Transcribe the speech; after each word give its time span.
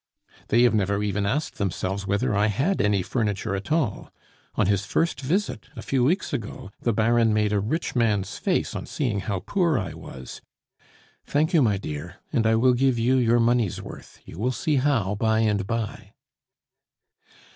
"They 0.47 0.63
have 0.63 0.73
never 0.73 1.03
even 1.03 1.27
asked 1.27 1.59
themselves 1.59 2.07
whether 2.07 2.35
I 2.35 2.47
had 2.47 2.81
any 2.81 3.03
furniture 3.03 3.55
at 3.55 3.71
all. 3.71 4.09
On 4.55 4.65
his 4.65 4.83
first 4.83 5.21
visit, 5.21 5.69
a 5.75 5.83
few 5.83 6.03
weeks 6.03 6.33
ago, 6.33 6.71
the 6.81 6.91
Baron 6.91 7.35
made 7.35 7.53
a 7.53 7.59
rich 7.59 7.95
man's 7.95 8.39
face 8.39 8.73
on 8.75 8.87
seeing 8.87 9.19
how 9.19 9.41
poor 9.41 9.77
I 9.77 9.93
was. 9.93 10.41
Thank 11.27 11.53
you, 11.53 11.61
my 11.61 11.77
dear; 11.77 12.15
and 12.33 12.47
I 12.47 12.55
will 12.55 12.73
give 12.73 12.97
you 12.97 13.17
your 13.17 13.39
money's 13.39 13.79
worth, 13.79 14.19
you 14.25 14.39
will 14.39 14.51
see 14.51 14.77
how 14.77 15.13
by 15.13 15.41
and 15.41 15.67
by." 15.67 16.13